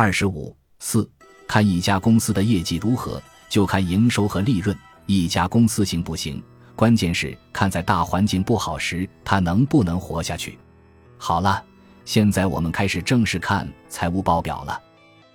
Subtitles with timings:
[0.00, 1.10] 二十五四，
[1.48, 4.78] 看一家公司的业绩如何，就看营收和利润。
[5.06, 6.40] 一家公司行不行，
[6.76, 10.56] 关键是看在大环境不好时，它能不能活下去。
[11.16, 11.60] 好了，
[12.04, 14.80] 现在我们开始正式看财务报表了。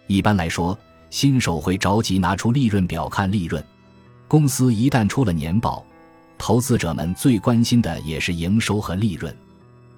[0.08, 3.62] 一般来说，新手会着急拿出利润表看利润。
[4.30, 5.86] 公司一旦出了年报，
[6.38, 9.36] 投资者们最关心的也是营收和利润。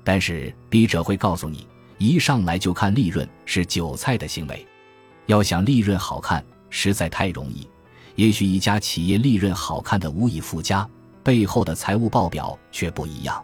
[0.04, 1.68] 但是笔者会告诉你。
[1.98, 4.66] 一上来就看利润是韭菜的行为，
[5.28, 7.68] 要想利润好看实在太容易。
[8.16, 10.88] 也许一家企业利润好看的无以复加，
[11.24, 13.44] 背后的财务报表却不一样。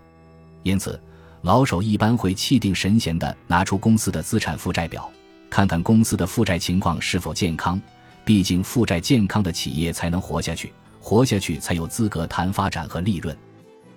[0.63, 1.01] 因此，
[1.41, 5.09] 老手一般会气定神闲地拿出公司的资产负债表，
[5.49, 7.81] 看看公司的负债情况是否健康。
[8.23, 13.35] 毕竟，负债健康的企业才能活下去，活下去才有资格谈发展和利润。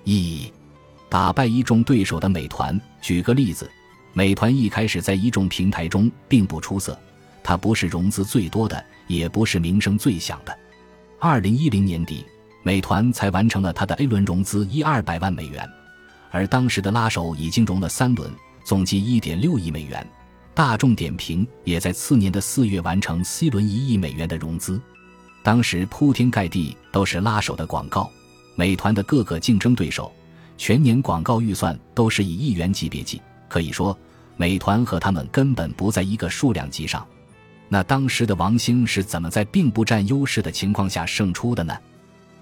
[0.05, 0.51] 一
[1.09, 3.71] 打败一众对手的美团，举个例子。
[4.17, 6.97] 美团一开始在一众平台中并不出色，
[7.43, 10.57] 它不是融资最多的，也不是名声最响的。
[11.19, 12.25] 二零一零年底，
[12.63, 15.69] 美团才完成了它的 A 轮融资一二百万美元，
[16.31, 18.31] 而当时的拉手已经融了三轮，
[18.65, 20.07] 总计一点六亿美元。
[20.55, 24.81] 大众点评也在次年的四月完成 C 轮一亿美元的融资。
[25.43, 28.09] 当时铺天盖地都是拉手的广告，
[28.55, 30.13] 美团的各个竞争对手
[30.57, 33.21] 全年广告预算都是以亿元级别计。
[33.55, 33.97] 可以说，
[34.37, 37.07] 美团和他们根本不在一个数量级上。
[37.69, 41.73] 那当时的王兴是怎么在并不占优势的情况下胜出的呢？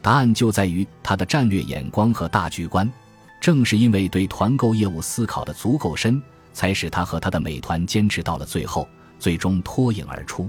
[0.00, 2.91] 答案就在于他的战略眼光和大局观。
[3.42, 6.22] 正是因为对团购业务思考的足够深，
[6.54, 8.88] 才使他和他的美团坚持到了最后，
[9.19, 10.48] 最终脱颖而出。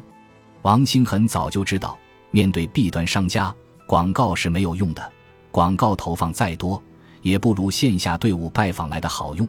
[0.61, 1.99] 王兴很早就知道，
[2.31, 3.53] 面对 B 端商家，
[3.85, 5.11] 广告是没有用的，
[5.51, 6.81] 广告投放再多，
[7.21, 9.45] 也不如线下队伍拜访来的好用。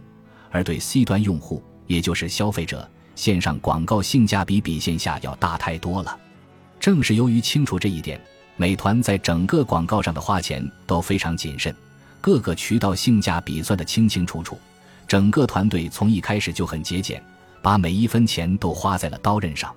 [0.54, 6.16] 而对 C 端用户，也就是消费者，线上广告性价比比线下要大太多了。
[6.78, 8.20] 正是由于清楚这一点，
[8.56, 11.74] 美团在整个广告上的花钱都非常谨慎，
[12.20, 14.56] 各个渠道性价比算得清清楚楚。
[15.08, 17.20] 整个团队从一开始就很节俭，
[17.60, 19.74] 把每一分钱都花在了刀刃上。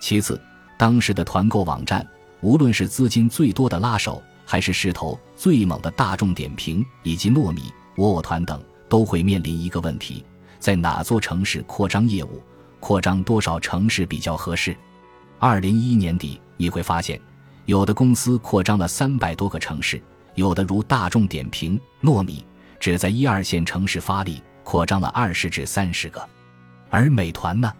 [0.00, 0.40] 其次，
[0.76, 2.04] 当时的团购网站，
[2.40, 8.60] 无论是资金最多的拉手，还是势头最猛的大众点评以及糯米、窝窝团等。
[8.88, 10.24] 都会面临一个问题：
[10.58, 12.42] 在哪座城市扩张业务，
[12.80, 14.76] 扩张多少城市比较合适？
[15.38, 17.20] 二零一一年底，你会发现，
[17.66, 20.02] 有的公司扩张了三百多个城市，
[20.34, 22.44] 有的如大众点评、糯米，
[22.80, 26.28] 只在一二线城市发力，扩张了二十至三十个。
[26.90, 27.72] 而美团呢，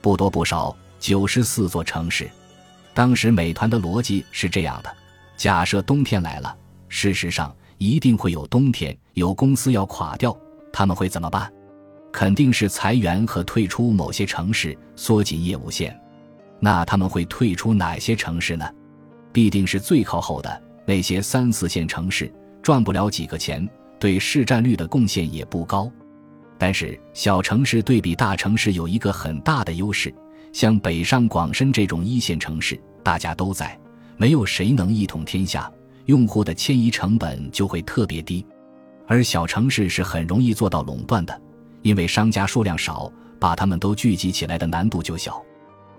[0.00, 2.30] 不多不少，九十四座城市。
[2.94, 4.96] 当时美团的逻辑是这样的：
[5.36, 6.56] 假设冬天来了，
[6.88, 10.34] 事实上一定会有冬天，有公司要垮掉。
[10.76, 11.48] 他们会怎么办？
[12.12, 15.96] 肯定是裁员和退出某些城市，缩紧业务线。
[16.58, 18.68] 那他们会退出哪些城市呢？
[19.32, 23.68] 必定是最靠后的那些三四线城市，赚不了几个钱，
[24.00, 25.88] 对市占率的贡献也不高。
[26.58, 30.12] 但是小城市对比大城市有一个很大的优势，
[30.52, 33.78] 像北上广深这种一线城市，大家都在，
[34.16, 35.70] 没有谁能一统天下，
[36.06, 38.44] 用户的迁移成本就会特别低。
[39.06, 41.40] 而小城市是很容易做到垄断的，
[41.82, 45.42] 因为商家数量少，把他们都聚集起来的难度就小。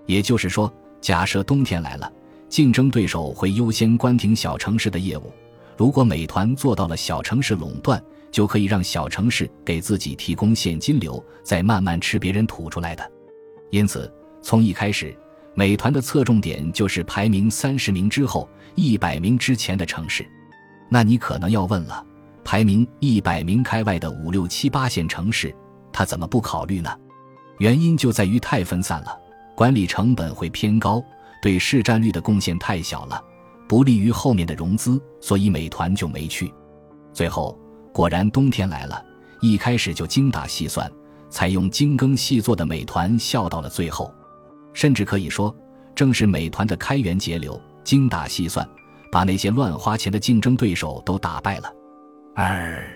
[0.06, 2.12] 也就是说，假设冬天来了，
[2.48, 5.32] 竞争对手会优先关停小城市的业务。
[5.76, 13.10] 如果美团做到了小城市垄断，就可以让小城市给自己提供现金流，再慢慢吃别人吐出来的。
[13.70, 14.12] 因此，
[14.42, 15.16] 从一开始，
[15.54, 20.26] 美团的侧重点就是排名三十名之后、一百名之前的城市。
[20.88, 22.04] 那你可能要问了。
[22.46, 25.52] 排名一百名开外的五六七八线城市，
[25.92, 26.96] 他怎么不考虑呢？
[27.58, 29.18] 原因就在于太分散了，
[29.56, 31.02] 管理成本会偏高，
[31.42, 33.20] 对市占率的贡献太小了，
[33.66, 36.54] 不利于后面的融资，所以美团就没去。
[37.12, 37.58] 最后
[37.92, 39.04] 果然冬天来了，
[39.40, 40.88] 一开始就精打细算，
[41.28, 44.14] 采用精耕细作的美团笑到了最后，
[44.72, 45.52] 甚至可以说，
[45.96, 48.64] 正是美团的开源节流、精打细算，
[49.10, 51.72] 把那些乱花钱的竞争对手都打败了。
[52.38, 52.86] 二，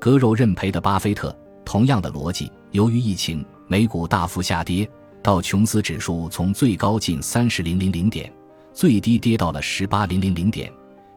[0.00, 1.32] 割肉认赔的巴菲特，
[1.64, 2.50] 同样的逻辑。
[2.72, 4.90] 由于疫情，美股大幅下跌，
[5.22, 8.32] 道琼斯指数从最高近三十零零零点，
[8.72, 10.72] 最低跌到了十八零零零点，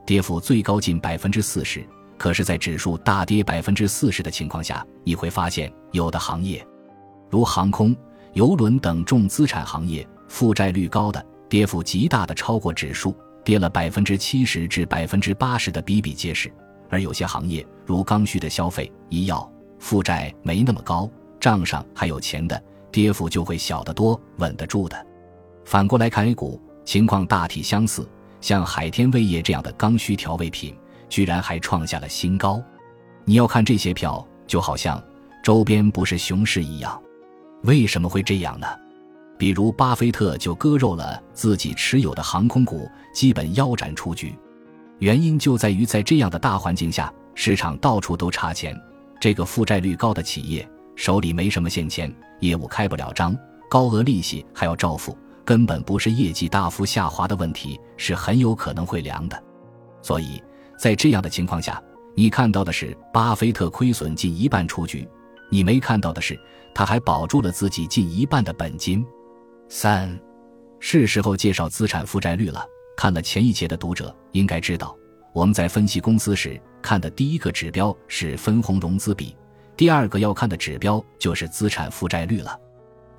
[0.05, 1.83] 跌幅最高近百分之四十。
[2.15, 6.63] 可是，在指数大跌百分之四十的情况下，你会发现，有的行业，
[7.27, 7.95] 如航空、
[8.33, 16.53] 邮轮等重资产行业，负债率高的，跌幅极大的超过指数，跌了百分之七十至百分之八十的比比皆是。
[16.89, 19.49] 而有些行业，如刚需的消费、医药，
[19.79, 22.61] 负债没那么高，账上还有钱的，
[22.91, 25.07] 跌幅就会小得多，稳得住的。
[25.65, 28.07] 反过来看 A 股，情况大体相似，
[28.39, 30.75] 像海天味业这样的刚需调味品，
[31.09, 32.63] 居然还创下了新高。
[33.25, 35.03] 你要看这些票，就好像
[35.43, 37.01] 周边不是熊市一样。
[37.63, 38.67] 为什么会这样呢？
[39.37, 44.33] 比如巴菲特就割肉了自己持有的航空股，基本腰斩出局。
[44.99, 48.75] 原因就在于在这样的大环境下，市场到处都差钱。
[49.19, 53.37] 这个负债率高的企业手里没什么现钱，业务开不了张，
[53.69, 59.43] 高额利息还要照付，根本不是业绩大幅下滑的问题，是很有可能会凉的。
[60.01, 60.41] 所以
[60.77, 61.81] 在这样的情况下，
[62.15, 65.07] 你看到的是巴菲特亏损近一半出局，
[65.49, 66.39] 你没看到的是
[66.73, 69.05] 他还保住了自己近一半的本金。
[69.69, 70.19] 三，
[70.79, 72.65] 是时候介绍资产负债率了。
[72.97, 74.97] 看了前一节的读者应该知道，
[75.31, 79.35] 我们在分析公司时看的第一个指标是分红融资比，
[79.77, 82.59] 第二个要看的指标就是资产负债率了。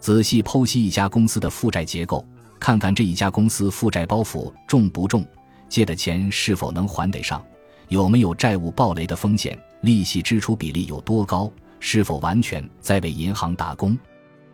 [0.00, 2.26] 仔细剖析一家公司的负债结构，
[2.58, 5.24] 看看这一家公司负债包袱重不重，
[5.68, 7.40] 借的钱是否能还得上，
[7.86, 11.48] 有没有债务暴雷的风险，利息支出比例有多高，
[11.78, 13.96] 是否完全在为银行打工。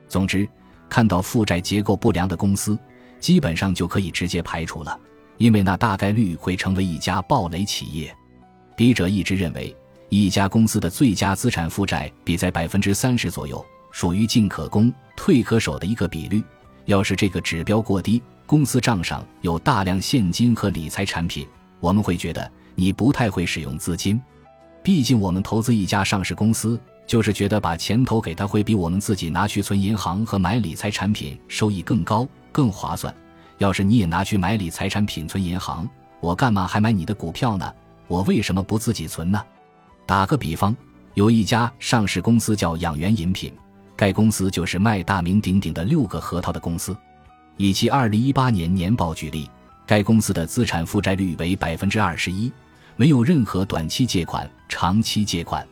[0.07, 0.47] 总之，
[0.87, 2.79] 看到负债结构不良的公司，
[3.21, 5.01] 基本上就可以直接排除了。
[5.39, 8.15] 因为那大概率会成为一家暴雷企业。
[8.77, 9.75] 笔者一直认为，
[10.09, 16.43] 一家公司的最佳资产负债比在百分之三十左右，属于进可攻、退可守的一个比率。
[16.87, 21.47] 要是这个指标过低，公司账上有大量现金和理财产品，
[21.81, 24.21] 我们会觉得你不太会使用资金。
[24.83, 33.15] 毕竟我们投资一家上市公司，就是觉得把钱投给他会比我们自己拿去存银行和买理财产品收益更高、更划算。
[33.65, 35.89] 要是你也拿去买理财产品存银行，
[36.21, 37.73] 我干嘛还买你的股票呢？
[38.09, 39.43] 我为什么不自己存呢？
[40.05, 40.77] 打个比方，
[41.15, 43.51] 有一家上市公司叫养元饮品，
[43.97, 46.95] 该公司就是卖大名鼎鼎的六个核桃的公司。
[47.57, 49.49] 以其二零一八年年报举例，
[49.87, 52.53] 该公司的资产负债率为百分之二十一，
[52.97, 55.67] 没有任何短期借款、长期借款，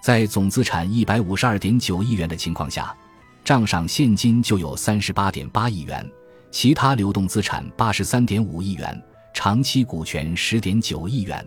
[0.00, 2.96] 在总资产一百五十二点九亿元的情况下，
[3.44, 6.10] 账上现金就有三十八点八亿元。
[6.50, 9.02] 其他流动资产八十三点五亿元，
[9.34, 11.46] 长期股权十点九亿元，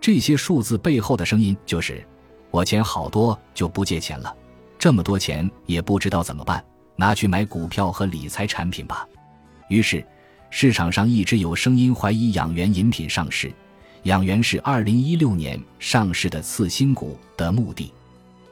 [0.00, 2.06] 这些数字背后的声音就是：
[2.50, 4.34] 我钱好多就不借钱了，
[4.78, 6.62] 这么多钱也不知道怎么办，
[6.96, 9.08] 拿去买股票和理财产品吧。
[9.68, 10.04] 于是，
[10.50, 13.50] 市场上一直有声音怀疑养元饮品上市，
[14.02, 17.90] 养元是二零一六年上市的次新股的目的，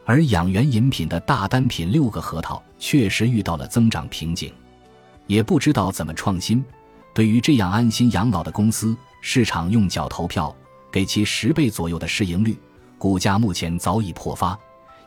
[0.07, 4.51] 而养元饮品的大单品六个核桃确实遇到了增长瓶颈。
[5.27, 6.65] 也不知道怎么创新。
[7.15, 10.55] 对于这样安心养老的公司，市场用脚投票，
[10.91, 12.59] 给其十倍左右的市盈率，
[12.99, 14.59] 股价目前早已破发。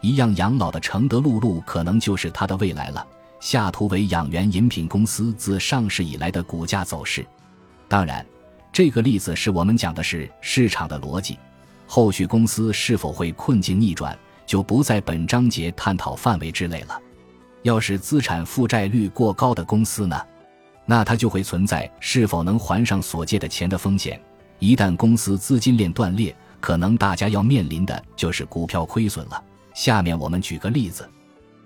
[0.02, 3.06] 一样养老的承德露露可能就是它的未来了。
[3.40, 7.26] 下图为养元饮品公司自上市以来的股价走势。
[7.88, 8.26] 当然，
[8.72, 11.38] 这个例子是我们讲的是市场的逻辑，
[11.88, 17.00] 后续公司是否会困境逆转，就不在本章节探讨范围之内了。
[17.66, 20.22] 要是资产负债率过高的公司呢，
[20.86, 24.22] 那它就会存在是否能还上所借的钱的风险。
[24.60, 29.44] 一旦公司资金链断裂，可能大家要面临的就是股票亏损了。
[29.74, 31.10] 下面我们举个例子，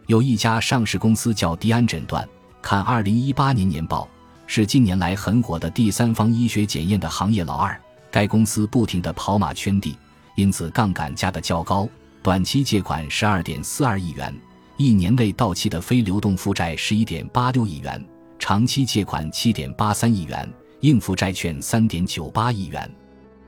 [0.08, 2.26] 有一家上市公司叫迪安诊断，
[2.62, 4.08] 看二零一八年年报，
[4.48, 7.78] 是近年来很火的第三方医学检验的行业老二。
[8.10, 9.98] 该公司不停地跑马圈地，
[10.36, 11.90] 因此杠杆加的较高，
[12.24, 14.34] 短期借款十二点四二亿元。
[14.82, 18.02] 一年内到期的非流动负债十一点八六亿元，
[18.40, 22.90] 长期借款七点八三亿元，应付债券三点九八亿元，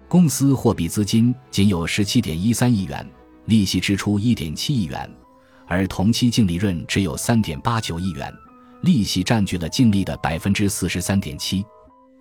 [0.10, 3.10] 公司货币资金仅有十七点一三亿元，
[3.46, 5.10] 利息支出一点七亿元，
[5.68, 8.30] 而同期净利润只有三点八九亿元，
[8.82, 11.64] 利息占据了净利的百分之四十三点七，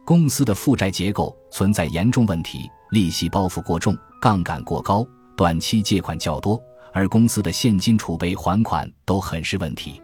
[0.05, 2.61] 公司的负债结构存在严重问题，
[2.93, 5.05] 利息包袱过重，杠杆过高，
[5.37, 6.63] 短期借款较多。
[6.93, 10.01] 而公司的现金储备还款都很是问题，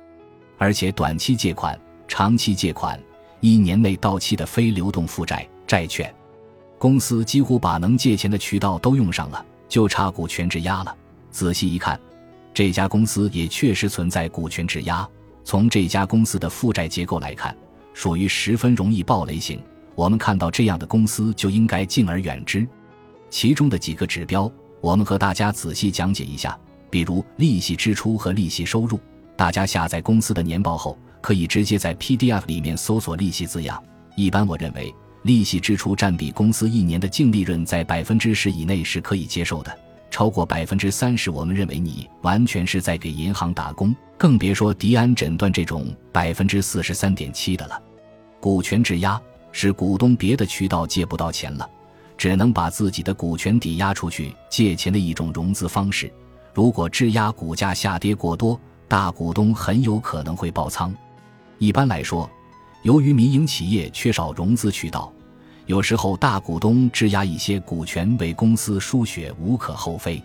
[0.58, 3.00] 而且短期借款、长期借款、
[3.40, 6.14] 一年内到期的非流动负债、债券，
[6.78, 10.96] 公司几乎把能借钱的渠道都用上了，就差股权质押了。
[11.30, 12.00] 仔细一看，
[12.54, 15.06] 这家公司也确实存在股权质押。
[15.44, 17.56] 从这家公司的负债结构来看，
[17.92, 19.60] 属于十分容易暴雷型。
[19.94, 22.66] 我们看到这样的公司就应该敬而远之。
[23.30, 24.50] 其中的几个指标，
[24.80, 26.58] 我们和大家仔细讲解一下。
[26.96, 28.98] 比如利息支出和利息收入，
[29.36, 33.84] 大家下载公司的年报后，可以直接在 PDF 里面搜索利息字样。
[34.14, 34.90] 一般我认为，
[35.24, 39.78] 利息支出占比公司一年的净利润在百分之十以内是可以接受的，
[40.10, 47.78] 超过百分之三十，我们认为你完全是在给银行打工，更别说迪安诊断这种百分之四十三点七的了。
[48.40, 49.20] 股权质押
[49.52, 51.68] 是股东别的渠道借不到钱了，
[52.16, 56.10] 只能把自己的股权抵押出去借钱的一种融资方式。
[56.56, 58.58] 如果质押股价下跌过多，
[58.88, 60.90] 大股东很有可能会爆仓。
[61.58, 62.26] 一般来说，
[62.80, 65.12] 由于民营企业缺少融资渠道，
[65.66, 70.22] 有时候大股东质押一些股权为公司输血无可厚非。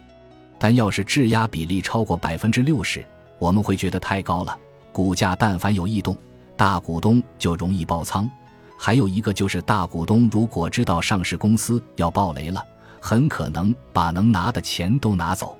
[0.58, 3.06] 但要是质押比例超过百分之六十，
[3.38, 4.58] 我们会觉得太高了。
[4.94, 6.16] 股价但凡有异动，
[6.56, 8.32] 大股东就容易爆仓。
[8.78, 12.66] 还有一个就是，大股东如果知道上市公司要爆雷了，
[13.02, 15.58] 很可能把能拿的钱都拿走。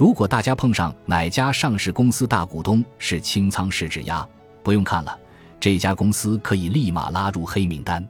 [0.00, 4.26] 如果大家碰上哪家上市公司大股东是清仓式质押，
[4.62, 5.14] 不用看了，
[5.60, 8.02] 这家公司可以立马拉入黑名单。